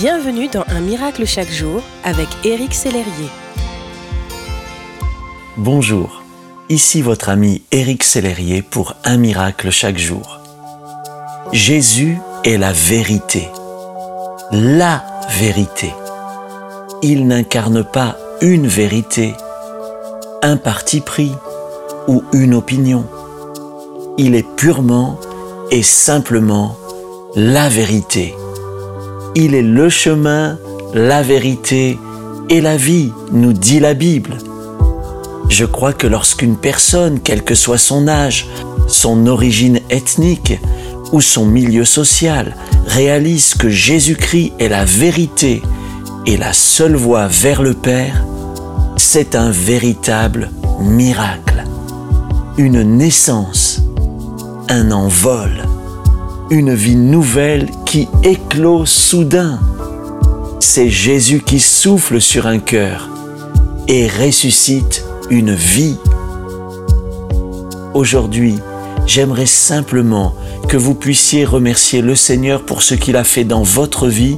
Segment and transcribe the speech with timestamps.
[0.00, 3.28] Bienvenue dans Un miracle chaque jour avec Éric Sellerier.
[5.58, 6.22] Bonjour,
[6.70, 10.40] ici votre ami Éric Sellerier pour Un miracle chaque jour.
[11.52, 13.50] Jésus est la vérité,
[14.52, 15.04] la
[15.38, 15.92] vérité.
[17.02, 19.34] Il n'incarne pas une vérité,
[20.42, 21.32] un parti pris
[22.08, 23.04] ou une opinion.
[24.16, 25.20] Il est purement
[25.70, 26.78] et simplement
[27.36, 28.34] la vérité.
[29.36, 30.58] Il est le chemin,
[30.92, 31.98] la vérité
[32.48, 34.38] et la vie, nous dit la Bible.
[35.48, 38.48] Je crois que lorsqu'une personne, quel que soit son âge,
[38.88, 40.58] son origine ethnique
[41.12, 42.56] ou son milieu social,
[42.86, 45.62] réalise que Jésus-Christ est la vérité
[46.26, 48.24] et la seule voie vers le Père,
[48.96, 50.50] c'est un véritable
[50.80, 51.64] miracle,
[52.58, 53.80] une naissance,
[54.68, 55.69] un envol
[56.50, 59.60] une vie nouvelle qui éclose soudain.
[60.58, 63.08] C'est Jésus qui souffle sur un cœur
[63.86, 65.96] et ressuscite une vie.
[67.94, 68.56] Aujourd'hui,
[69.06, 70.34] j'aimerais simplement
[70.68, 74.36] que vous puissiez remercier le Seigneur pour ce qu'il a fait dans votre vie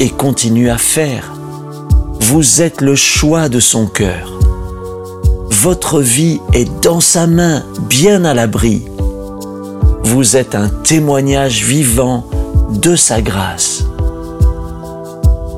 [0.00, 1.34] et continue à faire.
[2.20, 4.38] Vous êtes le choix de son cœur.
[5.50, 8.82] Votre vie est dans sa main, bien à l'abri.
[10.12, 12.26] Vous êtes un témoignage vivant
[12.68, 13.84] de sa grâce.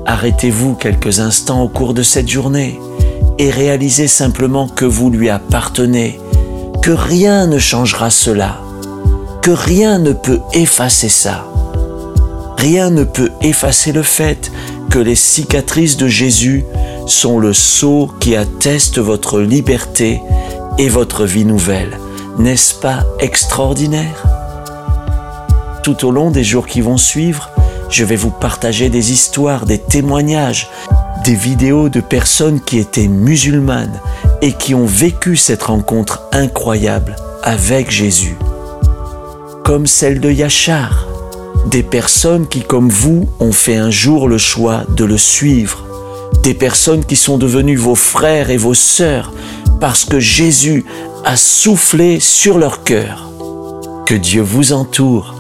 [0.06, 2.78] Arrêtez-vous quelques instants au cours de cette journée
[3.40, 6.20] et réalisez simplement que vous lui appartenez,
[6.84, 8.60] que rien ne changera cela,
[9.42, 11.44] que rien ne peut effacer ça.
[12.56, 14.52] Rien ne peut effacer le fait
[14.88, 16.64] que les cicatrices de Jésus
[17.08, 20.22] sont le sceau qui atteste votre liberté
[20.78, 21.98] et votre vie nouvelle.
[22.38, 24.43] N'est-ce pas extraordinaire?
[25.84, 27.50] Tout au long des jours qui vont suivre,
[27.90, 30.70] je vais vous partager des histoires, des témoignages,
[31.26, 34.00] des vidéos de personnes qui étaient musulmanes
[34.40, 38.38] et qui ont vécu cette rencontre incroyable avec Jésus.
[39.62, 41.06] Comme celle de Yachar,
[41.66, 45.84] des personnes qui, comme vous, ont fait un jour le choix de le suivre,
[46.42, 49.32] des personnes qui sont devenues vos frères et vos sœurs
[49.80, 50.86] parce que Jésus
[51.26, 53.30] a soufflé sur leur cœur.
[54.06, 55.33] Que Dieu vous entoure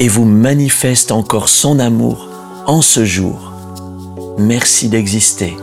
[0.00, 2.28] et vous manifeste encore son amour
[2.66, 3.52] en ce jour.
[4.38, 5.56] Merci d'exister.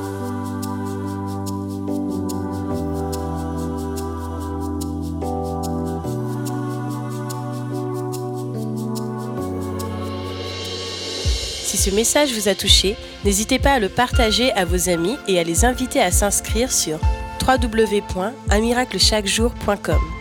[11.63, 15.39] Si ce message vous a touché, n'hésitez pas à le partager à vos amis et
[15.39, 16.99] à les inviter à s'inscrire sur
[17.45, 20.20] www.unmiraclechaquejour.com.